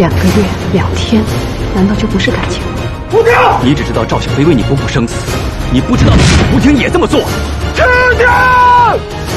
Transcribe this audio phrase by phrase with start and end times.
[0.00, 0.32] 两个月、
[0.72, 1.22] 两天，
[1.74, 2.62] 难道就不是感情？
[3.12, 5.14] 吴婷，你只知道赵小飞为你不顾生死，
[5.70, 6.12] 你不知道
[6.54, 7.20] 吴婷也这么做。
[7.74, 7.84] 婷
[8.16, 8.26] 婷，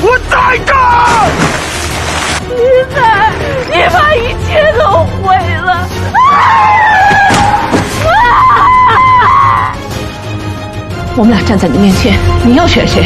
[0.02, 1.28] 我在这儿！
[2.48, 2.56] 你
[2.96, 3.30] 在，
[3.74, 5.86] 你把一切都毁了。
[11.18, 13.04] 我们俩站在你面前，你要选谁？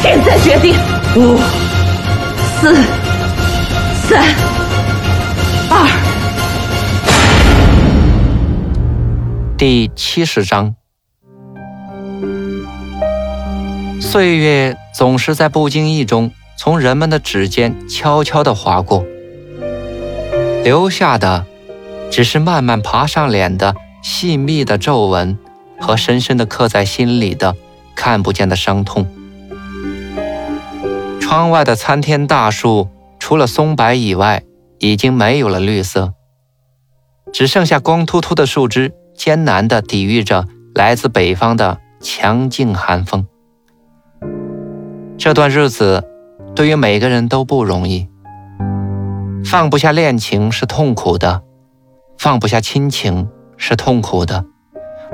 [0.00, 0.76] 现在决定！
[1.16, 1.40] 五、
[2.60, 2.72] 四、
[4.08, 4.22] 三、
[9.60, 10.74] 第七十章。
[14.00, 19.04] 岁月总是在不经意中从人们的指尖悄悄地划过，
[20.64, 21.44] 留下的
[22.10, 25.38] 只是慢慢爬上脸的细密的皱纹。
[25.78, 27.54] 和深深的刻在心里的
[27.94, 29.06] 看不见的伤痛。
[31.20, 34.42] 窗外的参天大树，除了松柏以外，
[34.78, 36.14] 已经没有了绿色，
[37.30, 43.26] 只剩下光秃秃的树枝，艰难地抵御着来自北方的强劲寒风。
[45.18, 46.02] 这段日子，
[46.56, 48.08] 对于每个人都不容易。
[49.44, 51.42] 放不下恋情是痛苦的，
[52.16, 54.46] 放不下亲情是痛苦的。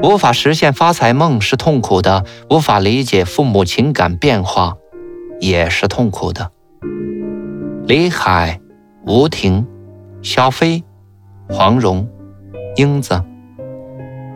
[0.00, 4.76] 无法实现发财梦是痛苦的，无法理解父母情感变化
[5.40, 6.52] 也是痛苦的。
[7.88, 8.60] 李海、
[9.04, 9.66] 吴婷、
[10.22, 10.84] 小飞、
[11.48, 12.08] 黄蓉、
[12.76, 13.20] 英子，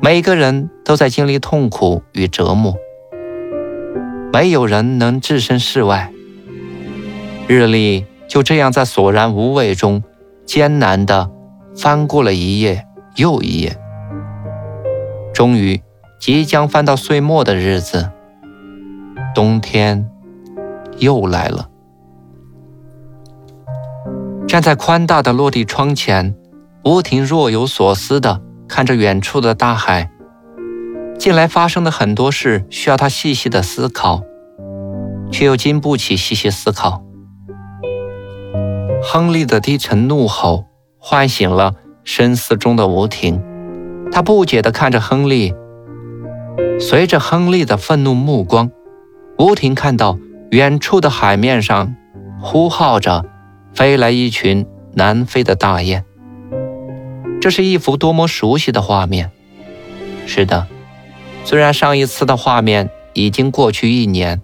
[0.03, 2.75] 每个人都在经历痛苦与折磨，
[4.33, 6.11] 没有人能置身事外。
[7.47, 10.03] 日历就这样在索然无味中
[10.47, 11.31] 艰难地
[11.77, 12.87] 翻过了一页
[13.17, 13.77] 又一页。
[15.35, 15.83] 终于，
[16.19, 18.11] 即将翻到岁末的日子，
[19.35, 20.09] 冬天
[20.97, 21.69] 又来了。
[24.49, 26.35] 站在宽大的落地窗前，
[26.85, 30.09] 吴婷若有所思地看着远处的大海。
[31.19, 34.23] 近来发生的很多事需要他细细的思考，
[35.33, 37.03] 却又经不起细细思考。
[39.03, 40.67] 亨利的低沉怒吼
[40.99, 43.43] 唤醒了深思中的吴婷。
[44.13, 45.53] 他不解地看着亨利，
[46.79, 48.71] 随着亨利的愤怒目光，
[49.39, 50.19] 吴婷看到
[50.51, 51.95] 远处的海面上
[52.41, 53.25] 呼号着
[53.75, 56.05] 飞来一群南飞的大雁。
[57.41, 59.31] 这是一幅多么熟悉的画面！
[60.27, 60.67] 是的，
[61.45, 64.43] 虽然上一次的画面已经过去一年，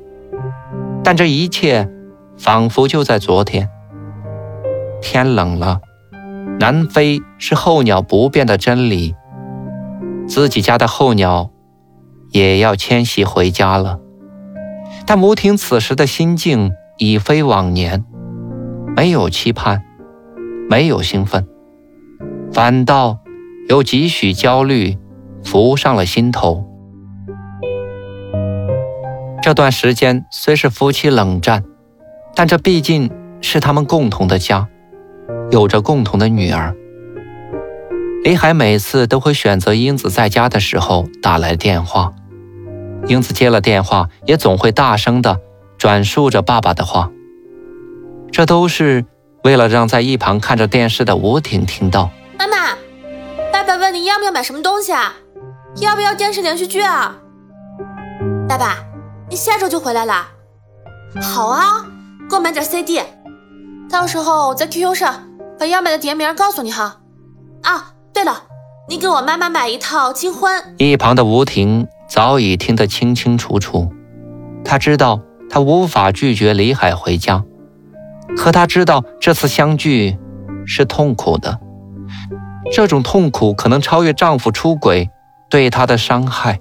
[1.04, 1.88] 但这一切
[2.38, 3.68] 仿佛就在昨天。
[5.02, 5.80] 天冷了，
[6.58, 9.14] 南飞是候鸟不变的真理。
[10.26, 11.50] 自己家的候鸟
[12.32, 14.00] 也要迁徙回家了，
[15.04, 18.04] 但吴婷此时的心境已非往年，
[18.96, 19.84] 没有期盼，
[20.68, 21.46] 没有兴奋，
[22.56, 23.18] 反倒
[23.68, 24.96] 有几许焦虑
[25.44, 26.64] 浮上了心头。
[29.42, 31.64] 这段时间虽是夫妻冷战，
[32.34, 33.10] 但这毕竟
[33.42, 34.68] 是他们共同的家，
[35.50, 36.74] 有着共同的女儿。
[38.24, 42.14] 李海每次都会选择英子在家的时候打来电话，
[43.06, 45.38] 英子接了电话，也总会大声的
[45.76, 47.10] 转述着爸爸的话。
[48.32, 49.04] 这都是
[49.44, 52.08] 为了让在一旁看着电视的吴婷听到。
[53.96, 55.14] 你要不要买什么东西啊？
[55.76, 57.16] 要不要电视连续剧啊？
[58.46, 58.76] 爸爸，
[59.30, 60.28] 你下周就回来了？
[61.22, 61.86] 好啊，
[62.28, 63.00] 给我买点 CD，
[63.88, 65.26] 到时候我在 QQ 上
[65.58, 66.98] 把要买的碟名告诉你哈。
[67.62, 67.92] 啊。
[68.12, 68.44] 对了，
[68.88, 70.74] 你给我妈妈买一套金婚。
[70.76, 73.90] 一旁的吴婷早已听得清清楚楚，
[74.62, 77.44] 她知道她无法拒绝李海回家，
[78.36, 80.18] 可她知道这次相聚
[80.66, 81.60] 是痛苦的，
[82.72, 85.08] 这种痛苦可能超越丈夫出轨
[85.48, 86.60] 对她的伤害。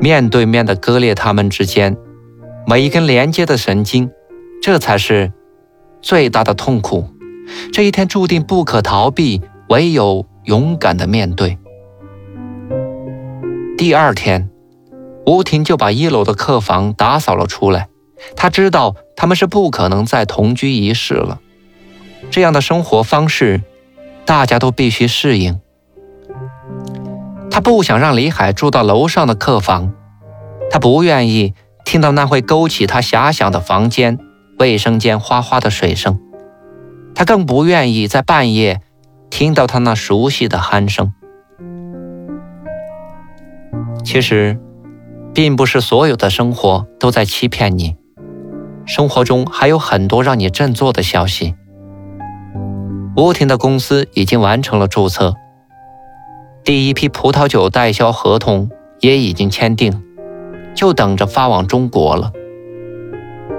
[0.00, 1.96] 面对面的割裂他们之间
[2.66, 4.10] 每一根连接的神经，
[4.60, 5.32] 这才是
[6.00, 7.08] 最大的痛苦。
[7.72, 11.58] 这一天注定不可逃避，唯有勇敢的面对。
[13.76, 14.48] 第二天，
[15.26, 17.88] 吴婷就把一楼的客房打扫了出来。
[18.36, 21.40] 她知道他们是不可能再同居一室了，
[22.30, 23.60] 这样的生活方式
[24.24, 25.60] 大家都必须适应。
[27.50, 29.92] 他不想让李海住到楼上的客房，
[30.70, 31.54] 他不愿意
[31.84, 34.18] 听到那会勾起他遐想的房间、
[34.58, 36.18] 卫生间哗哗的水声，
[37.14, 38.80] 他更不愿意在半夜
[39.28, 41.12] 听到他那熟悉的鼾声。
[44.02, 44.58] 其实，
[45.34, 47.96] 并不是所有的生活都在欺骗你，
[48.86, 51.54] 生活中还有很多让你振作的消息。
[53.14, 55.34] 吴婷的公司已经完成了注册，
[56.64, 58.70] 第一批葡萄酒代销合同
[59.00, 60.02] 也已经签订，
[60.74, 62.32] 就等着发往中国了。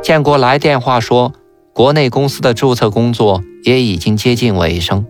[0.02, 1.34] 建国来电话说，
[1.72, 5.06] 国内公司的注册工作也已经接近尾声。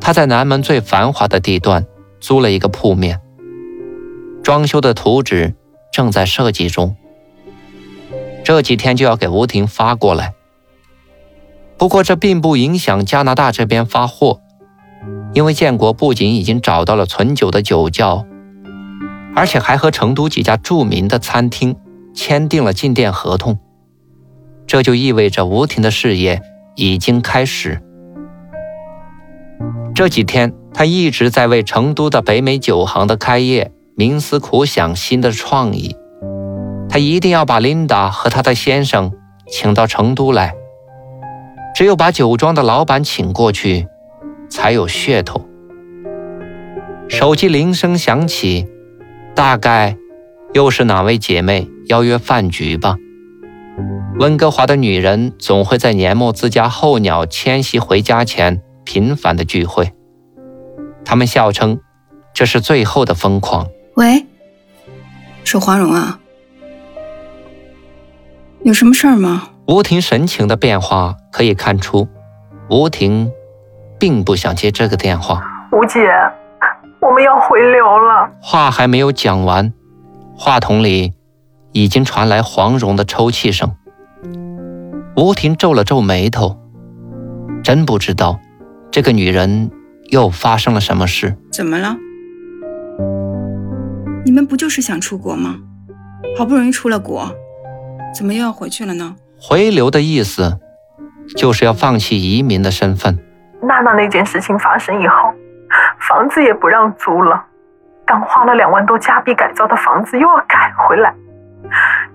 [0.00, 1.84] 他在南门最繁华的地段
[2.20, 3.20] 租了一个铺面，
[4.44, 5.54] 装修的图纸
[5.92, 6.94] 正在设计中，
[8.44, 10.34] 这几天就要给吴婷发过来。
[11.80, 14.42] 不过这并不影响加拿大这边发货，
[15.32, 18.26] 因为建国不仅已经找到了存酒的酒窖，
[19.34, 21.74] 而且还和成都几家著名的餐厅
[22.12, 23.58] 签订了进店合同。
[24.66, 26.42] 这就意味着吴婷的事业
[26.76, 27.80] 已经开始。
[29.94, 35.96] 这几天他一直在为成都的北美酒行的开业冥思苦想新的创意。
[36.90, 39.10] 他一定要把琳达和他的先生
[39.50, 40.59] 请到成都来。
[41.74, 43.86] 只有把酒庄的老板请过去，
[44.48, 45.48] 才有噱头。
[47.08, 48.66] 手机铃声响起，
[49.34, 49.96] 大概
[50.52, 52.96] 又是哪位姐妹邀约饭局吧。
[54.18, 59.92] 温哥华的女人总会在年末自家候鸟迁徙回家前频繁的聚会，
[61.04, 61.80] 他们笑称
[62.34, 63.66] 这是最后的疯狂。
[63.94, 64.26] 喂，
[65.42, 66.20] 是黄蓉啊，
[68.62, 69.50] 有什么事儿吗？
[69.70, 72.08] 吴婷神情的变化可以看出，
[72.68, 73.30] 吴婷
[74.00, 75.44] 并不想接这个电话。
[75.70, 76.10] 吴姐，
[77.00, 78.28] 我们要回流了。
[78.42, 79.72] 话还没有讲完，
[80.36, 81.12] 话筒里
[81.70, 83.72] 已经传来黄蓉的抽泣声。
[85.16, 86.58] 吴婷皱了皱眉头，
[87.62, 88.40] 真不知道
[88.90, 89.70] 这个女人
[90.08, 91.36] 又发生了什么事。
[91.52, 91.96] 怎么了？
[94.24, 95.58] 你们不就是想出国吗？
[96.36, 97.32] 好不容易出了国，
[98.12, 99.14] 怎么又要回去了呢？
[99.42, 100.60] 回流的意思，
[101.36, 103.18] 就是要放弃移民的身份。
[103.62, 105.32] 娜娜那件事情发生以后，
[105.98, 107.42] 房子也不让租了，
[108.04, 111.14] 刚花了两万多加币改造的房子又要改回来，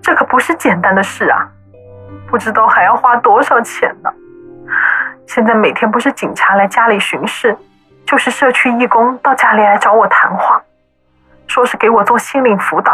[0.00, 1.48] 这可不是简单的事啊！
[2.28, 4.10] 不知道还要花多少钱呢。
[5.26, 7.56] 现在每天不是警察来家里巡视，
[8.06, 10.62] 就是社区义工到家里来找我谈话，
[11.48, 12.92] 说是给我做心灵辅导。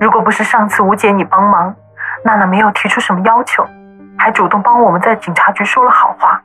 [0.00, 1.74] 如果不是上次吴姐你帮忙。
[2.24, 3.62] 娜娜没有提出什么要求，
[4.16, 6.40] 还主动帮我们在警察局说了好话，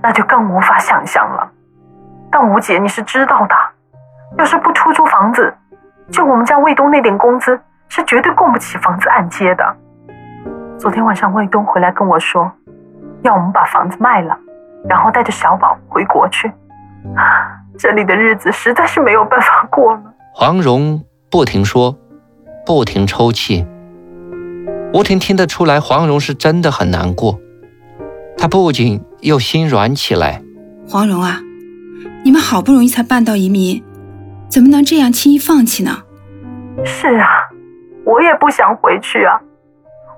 [0.00, 1.50] 那就更无法想象了。
[2.30, 3.54] 但吴姐，你是知道的，
[4.36, 5.52] 要是不出租房子，
[6.12, 9.76] 就我们家卫东那点工资，是绝对供不起房子按揭的。
[10.78, 12.48] 昨天晚上卫东回来跟我说，
[13.22, 14.38] 要我们把房子卖了，
[14.88, 16.52] 然后带着小宝回国去。
[17.76, 20.00] 这里的日子实在是没有办法过了。
[20.32, 21.96] 黄蓉不停说，
[22.64, 23.66] 不停抽泣。
[24.92, 27.38] 吴婷听得出来，黄蓉是真的很难过，
[28.36, 30.42] 她不仅又心软起来。
[30.88, 31.40] 黄蓉啊，
[32.24, 33.84] 你们好不容易才办到移民，
[34.48, 36.02] 怎么能这样轻易放弃呢？
[36.84, 37.28] 是啊，
[38.04, 39.38] 我也不想回去啊。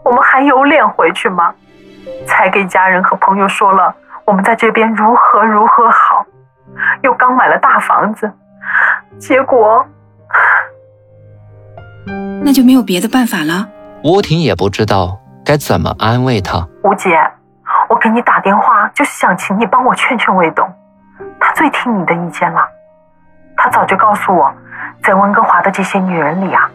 [0.05, 1.53] 我们还有脸回去吗？
[2.25, 6.25] 才给家人和朋友说了我们在这边如何如何好，
[7.03, 8.31] 又刚买了大房子，
[9.19, 9.85] 结果……
[12.43, 13.69] 那就没有别的办法了。
[14.03, 16.67] 吴婷也不知道该怎么安慰他。
[16.85, 17.19] 吴姐，
[17.89, 20.67] 我给你打电话就是想请你帮我劝劝卫东，
[21.39, 22.63] 他最听你的意见了。
[23.57, 24.51] 他早就告诉我，
[25.03, 26.71] 在温哥华的这些女人里啊，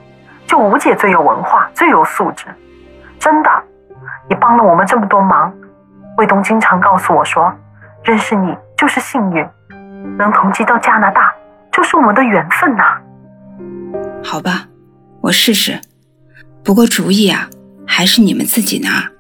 [0.46, 2.46] 就吴姐最有文化、最有素质。
[3.18, 3.50] 真的，
[4.30, 5.52] 你帮了我们这么多忙，
[6.18, 7.52] 卫东经常告诉我说，
[8.04, 9.48] 认识你就是幸运，
[10.16, 11.34] 能同居到加拿大
[11.72, 12.84] 就是我们的缘分呐。
[14.24, 14.68] 好吧，
[15.22, 15.82] 我试试。
[16.66, 17.48] 不过主意啊，
[17.86, 19.12] 还是你们自己拿。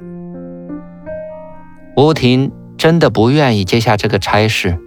[1.96, 4.80] 吴婷真的不愿意接下这个差事，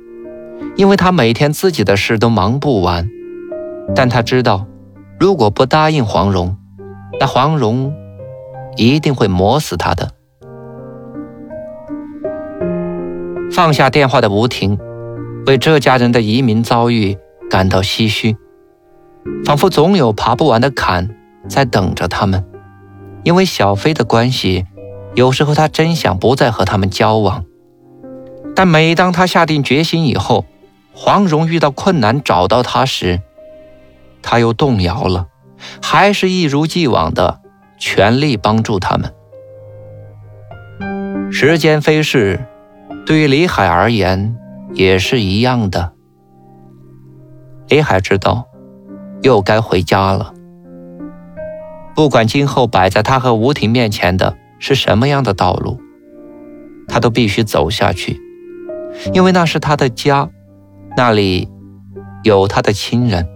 [0.74, 3.08] 因为她每天自己的事都忙不完。
[3.94, 4.66] 但她知道，
[5.20, 6.56] 如果不答应黄蓉，
[7.20, 7.94] 那黄蓉
[8.76, 10.10] 一定会磨死她的。
[13.52, 14.76] 放下电话的吴婷，
[15.46, 17.16] 为这家人的移民遭遇
[17.48, 18.36] 感到唏嘘，
[19.44, 21.08] 仿佛总有爬不完的坎。
[21.48, 22.44] 在等着他们，
[23.28, 24.64] 因为小飞的关系，
[25.14, 27.44] 有时候他真想不再和他们交往。
[28.56, 30.46] 但每当他下定决心以后，
[30.94, 33.20] 黄蓉遇到困难找到他时，
[34.22, 35.26] 他又动摇了，
[35.82, 37.42] 还是一如既往的
[37.78, 39.12] 全力帮助他们。
[41.30, 42.46] 时间飞逝，
[43.04, 44.34] 对于李海而言
[44.72, 45.92] 也是一样的。
[47.68, 48.46] 李海知道，
[49.20, 50.32] 又该回家了。
[51.98, 55.80] 不管今后摆在他和吴婷面前的是什么样的道路，
[56.86, 58.20] 他都必须走下去，
[59.12, 60.30] 因为那是他的家，
[60.96, 61.48] 那里
[62.22, 63.26] 有他的亲人。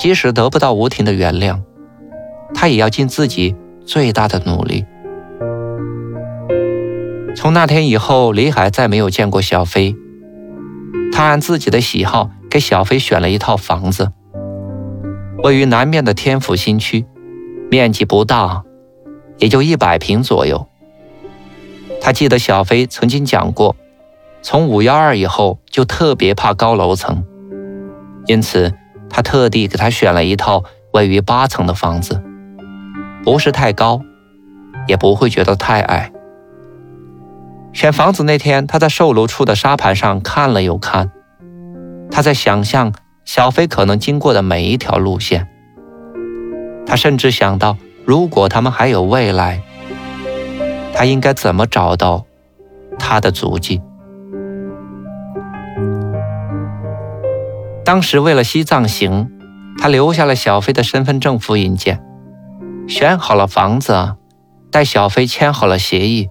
[0.00, 1.58] 即使得不到吴婷的原谅，
[2.54, 4.84] 他也要尽自己最大的努力。
[7.34, 9.96] 从那天以后，李海再没有见过小飞。
[11.10, 14.12] 他按自己的喜好给小飞选了一套房子，
[15.42, 17.04] 位于南面的天府新区，
[17.72, 18.64] 面积不大，
[19.38, 20.66] 也就一百平左右。
[22.02, 23.74] 他记得小飞曾经讲过，
[24.42, 27.24] 从五幺二以后就特别怕高楼层，
[28.26, 28.74] 因此
[29.08, 32.22] 他特地给他选了一套位于八层的房子，
[33.24, 34.02] 不是太高，
[34.86, 36.12] 也不会觉得太矮。
[37.72, 41.10] 选房子那天，他在售楼处的沙盘上看了又看，
[42.10, 42.92] 他在想象
[43.24, 45.48] 小飞可能经过的每一条路线。
[46.86, 49.62] 他甚至想到，如果他们还有未来，
[50.94, 52.26] 他应该怎么找到
[52.98, 53.80] 他的足迹。
[57.84, 59.30] 当时为了西藏行，
[59.78, 62.00] 他留下了小飞的身份证复印件，
[62.86, 64.14] 选好了房子，
[64.70, 66.28] 带小飞签好了协议。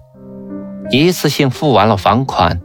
[0.90, 2.60] 一次性付完了房款，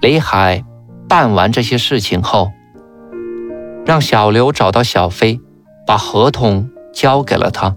[0.00, 0.64] 李海
[1.08, 2.50] 办完这些事情后，
[3.84, 5.40] 让小刘找到小飞，
[5.86, 7.76] 把合同交给了他。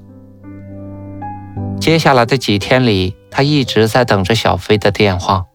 [1.80, 5.46] 接下来的几天里，他一直在等着小飞的电话，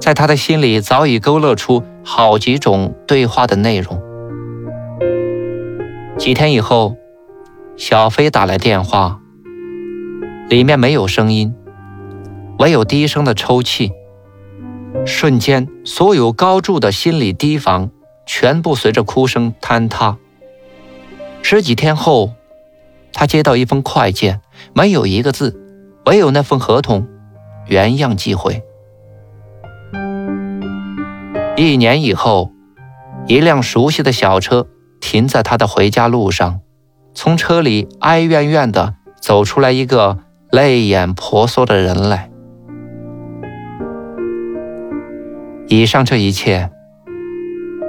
[0.00, 4.00] 在他的心里早已勾勒出好几种对话的内容。
[6.16, 6.96] 几天以后，
[7.76, 9.18] 小飞打来电话，
[10.48, 11.52] 里面没有声音。
[12.60, 13.90] 唯有低声的抽泣，
[15.04, 17.90] 瞬间，所有高筑的心理堤防
[18.24, 20.16] 全部随着哭声坍塌。
[21.42, 22.32] 十几天后，
[23.18, 24.42] 他接到一封快件，
[24.74, 25.58] 没有一个字，
[26.04, 27.08] 唯有那份合同，
[27.66, 28.62] 原样寄回。
[31.56, 32.52] 一年以后，
[33.26, 34.66] 一辆熟悉的小车
[35.00, 36.60] 停在他的回家路上，
[37.14, 40.18] 从车里哀怨怨地走出来一个
[40.50, 42.30] 泪眼婆娑的人来。
[45.68, 46.70] 以上这一切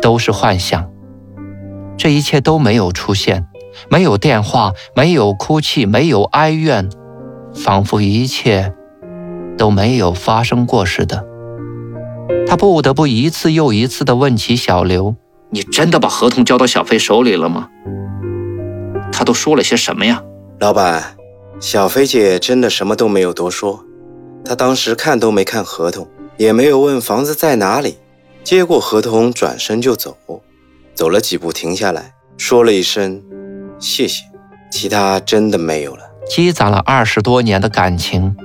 [0.01, 0.89] 都是幻想，
[1.98, 3.46] 这一切都没有出现，
[3.89, 6.89] 没有电话，没有哭泣，没有哀怨，
[7.53, 8.74] 仿佛一切
[9.57, 11.25] 都没有发生过似的。
[12.48, 15.15] 他不得不一次又一次地问起小刘
[15.51, 17.69] ：“你真的把合同交到小飞手里了吗？
[19.12, 20.24] 他都说了些什么呀？”
[20.60, 21.15] 老板，
[21.60, 23.84] 小飞姐真的什么都没有多说，
[24.43, 26.07] 她当时看都没看合同。
[26.38, 27.98] 也没有问房子在哪里，
[28.43, 30.15] 接过合同转身就走，
[30.93, 33.24] 走了几步停下来说了一声
[33.79, 34.25] 谢谢，
[34.72, 36.03] 其他真的没有了。
[36.27, 38.36] 积攒了二十多年的感情，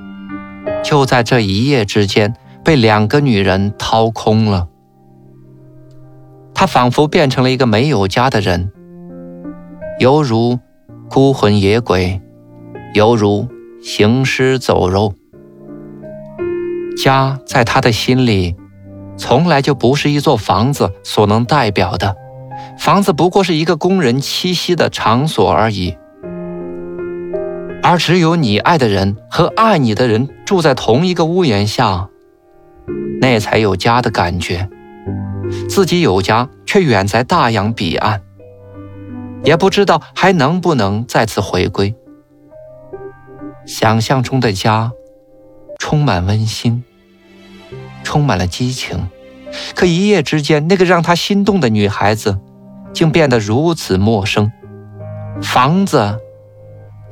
[0.84, 4.68] 就在这一夜之间被两个女人掏空了。
[6.54, 8.70] 他仿佛变成了一个没有家的人，
[9.98, 10.60] 犹如
[11.08, 12.20] 孤魂野鬼，
[12.94, 13.48] 犹如
[13.82, 15.14] 行尸走肉。
[16.96, 18.54] 家在他的心里，
[19.16, 22.14] 从来就不是一座房子所能代表的。
[22.82, 25.96] 房子不过是一个工人栖息的场所而已。
[27.80, 32.08] 而只有你爱的人和爱你的人住在同一个屋檐下，
[33.20, 34.68] 那才有家的感觉。
[35.68, 38.20] 自己有家，却远在大洋彼岸，
[39.44, 41.94] 也不知道还能不能再次回归。
[43.64, 44.90] 想象中的家。
[45.78, 46.84] 充满温馨，
[48.04, 49.08] 充满了激情，
[49.74, 52.38] 可一夜之间，那个让他心动的女孩子，
[52.92, 54.50] 竟变得如此陌生。
[55.42, 56.18] 房子，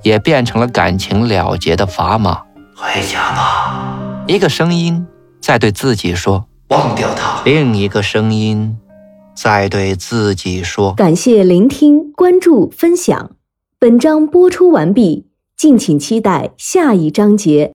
[0.02, 2.42] 也变成了感情了结的砝码。
[2.76, 3.98] 回家吧。
[4.26, 5.06] 一个声音
[5.40, 8.78] 在对自己说：“忘掉他。”另一个声音
[9.34, 13.30] 在对自己说：“感谢聆听，关注分享。
[13.78, 17.68] 本章播出完毕，敬请期待下一章节。”